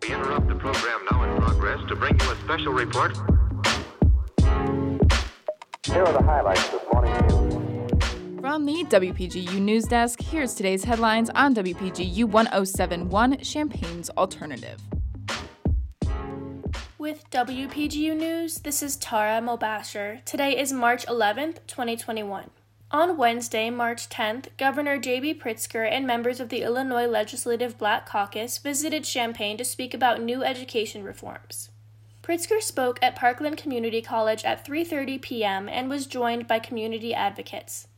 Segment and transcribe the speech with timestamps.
[0.00, 3.16] We interrupt the program now in progress to bring you a special report.
[5.84, 8.40] Here are the highlights this morning news.
[8.40, 14.80] From the WPGU News Desk, here's today's headlines on WPGU 1071 Champaign's Alternative.
[16.98, 20.24] With WPGU News, this is Tara Mobasher.
[20.24, 22.50] Today is March 11th, 2021.
[22.92, 25.40] On Wednesday, March 10th, Governor J.B.
[25.40, 30.44] Pritzker and members of the Illinois Legislative Black Caucus visited Champaign to speak about new
[30.44, 31.70] education reforms.
[32.22, 35.70] Pritzker spoke at Parkland Community College at 3:30 p.m.
[35.70, 37.88] and was joined by community advocates.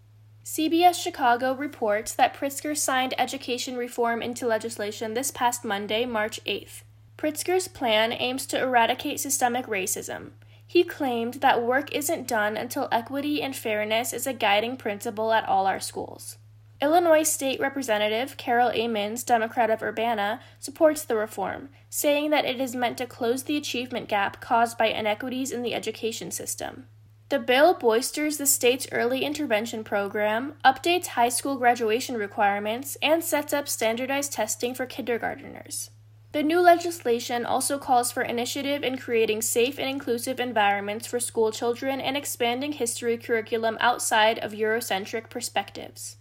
[0.44, 6.82] CBS Chicago reports that Pritzker signed education reform into legislation this past Monday, March 8th.
[7.18, 10.30] Pritzker's plan aims to eradicate systemic racism,
[10.74, 15.48] he claimed that work isn't done until equity and fairness is a guiding principle at
[15.48, 16.36] all our schools.
[16.82, 22.74] Illinois State Representative Carol Ammons, Democrat of Urbana, supports the reform, saying that it is
[22.74, 26.88] meant to close the achievement gap caused by inequities in the education system.
[27.28, 33.52] The bill bolsters the state's early intervention program, updates high school graduation requirements, and sets
[33.52, 35.90] up standardized testing for kindergarteners.
[36.34, 41.52] The new legislation also calls for initiative in creating safe and inclusive environments for school
[41.52, 46.16] children and expanding history curriculum outside of Eurocentric perspectives.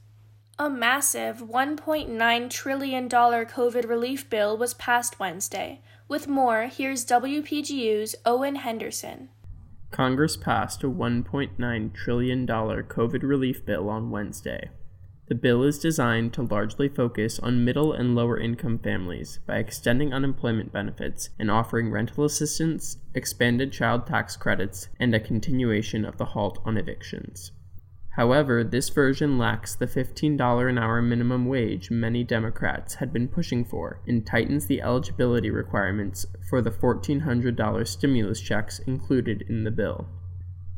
[0.60, 5.82] A massive $1.9 trillion COVID relief bill was passed Wednesday.
[6.08, 9.30] With more, here's WPGU's Owen Henderson.
[9.90, 14.70] Congress passed a $1.9 trillion COVID relief bill on Wednesday.
[15.28, 20.14] The bill is designed to largely focus on middle and lower income families by extending
[20.14, 26.26] unemployment benefits and offering rental assistance, expanded child tax credits, and a continuation of the
[26.26, 27.54] halt on evictions.
[28.16, 33.66] However, this version lacks the $15 an hour minimum wage many Democrats had been pushing
[33.66, 40.08] for and tightens the eligibility requirements for the $1,400 stimulus checks included in the bill.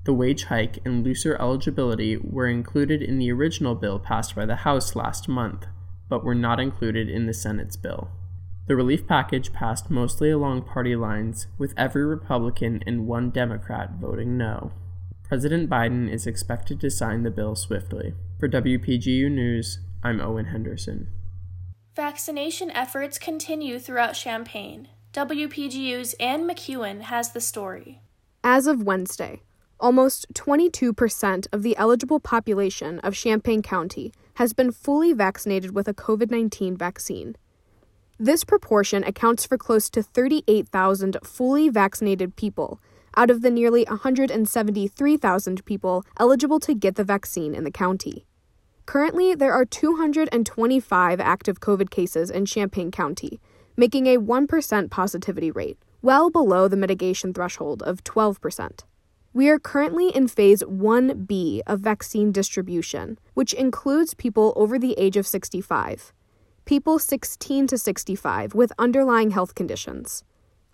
[0.06, 4.58] The wage hike and looser eligibility were included in the original bill passed by the
[4.58, 5.66] House last month,
[6.08, 8.12] but were not included in the Senate's bill.
[8.68, 14.38] The relief package passed mostly along party lines, with every Republican and one Democrat voting
[14.38, 14.72] no.
[15.24, 18.14] President Biden is expected to sign the bill swiftly.
[18.40, 21.08] For WPGU News, I'm Owen Henderson.
[21.96, 24.88] Vaccination efforts continue throughout Champaign.
[25.14, 28.02] WPGU's Ann McEwen has the story.
[28.44, 29.42] As of Wednesday,
[29.80, 35.94] Almost 22% of the eligible population of Champaign County has been fully vaccinated with a
[35.94, 37.36] COVID 19 vaccine.
[38.18, 42.80] This proportion accounts for close to 38,000 fully vaccinated people
[43.18, 48.26] out of the nearly 173,000 people eligible to get the vaccine in the county.
[48.86, 53.42] Currently, there are 225 active COVID cases in Champaign County,
[53.76, 58.84] making a 1% positivity rate, well below the mitigation threshold of 12%.
[59.36, 65.18] We are currently in phase 1B of vaccine distribution, which includes people over the age
[65.18, 66.14] of 65,
[66.64, 70.24] people 16 to 65 with underlying health conditions,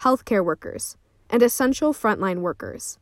[0.01, 0.95] healthcare workers,
[1.27, 2.99] and essential frontline workers.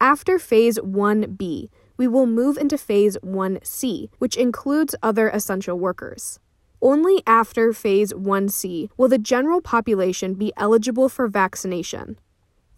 [0.00, 1.68] After phase 1B,
[1.98, 6.40] we will move into phase 1C, which includes other essential workers.
[6.80, 12.18] Only after phase 1C will the general population be eligible for vaccination.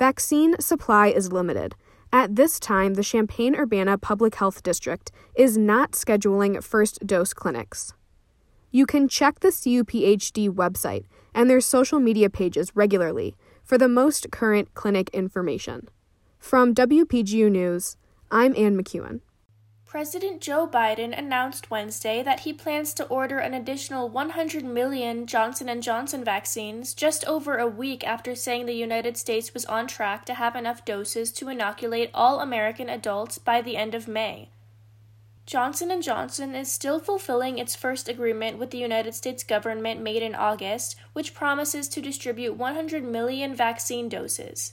[0.01, 1.77] Vaccine supply is limited,
[2.13, 7.95] at this time, the Champaign Urbana Public Health District is not scheduling first dose clinics.
[8.71, 13.35] You can check the CUPHD website and their social media pages regularly
[13.65, 15.89] for the most current clinic information.
[16.39, 17.97] From WPGU News,
[18.31, 19.21] I'm Ann McEwen.
[19.93, 25.83] President Joe Biden announced Wednesday that he plans to order an additional 100 million Johnson
[25.83, 30.25] & Johnson vaccines just over a week after saying the United States was on track
[30.25, 34.49] to have enough doses to inoculate all American adults by the end of May.
[35.45, 40.23] Johnson & Johnson is still fulfilling its first agreement with the United States government made
[40.23, 44.73] in August, which promises to distribute 100 million vaccine doses.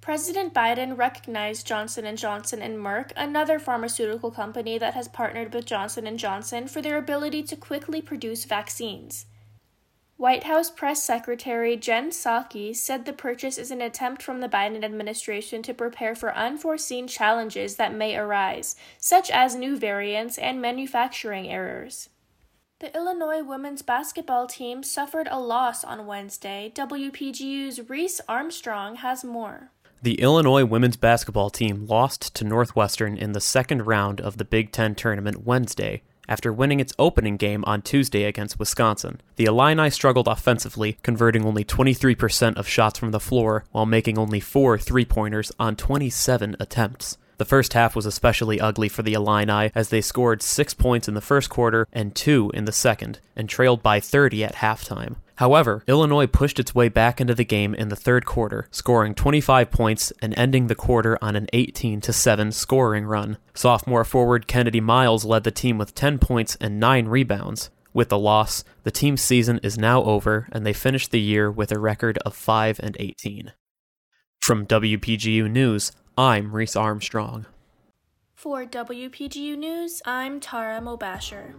[0.00, 5.66] President Biden recognized Johnson & Johnson and Merck, another pharmaceutical company that has partnered with
[5.66, 9.26] Johnson & Johnson for their ability to quickly produce vaccines.
[10.16, 14.82] White House Press Secretary Jen Psaki said the purchase is an attempt from the Biden
[14.82, 21.48] administration to prepare for unforeseen challenges that may arise, such as new variants and manufacturing
[21.48, 22.08] errors.
[22.80, 26.72] The Illinois women's basketball team suffered a loss on Wednesday.
[26.74, 29.70] WPGU's Reese Armstrong has more.
[30.00, 34.70] The Illinois women's basketball team lost to Northwestern in the second round of the Big
[34.70, 39.20] Ten tournament Wednesday after winning its opening game on Tuesday against Wisconsin.
[39.34, 44.38] The Illini struggled offensively, converting only 23% of shots from the floor while making only
[44.38, 47.18] four three pointers on 27 attempts.
[47.38, 51.14] The first half was especially ugly for the Illini as they scored six points in
[51.14, 55.16] the first quarter and two in the second, and trailed by 30 at halftime.
[55.36, 59.70] However, Illinois pushed its way back into the game in the third quarter, scoring 25
[59.70, 63.38] points and ending the quarter on an 18 7 scoring run.
[63.54, 67.70] Sophomore forward Kennedy Myles led the team with 10 points and 9 rebounds.
[67.94, 71.70] With the loss, the team's season is now over and they finished the year with
[71.70, 73.52] a record of 5 and 18.
[74.40, 77.46] From WPGU News, I'm Reese Armstrong.
[78.34, 81.54] For WPGU News, I'm Tara Mobasher.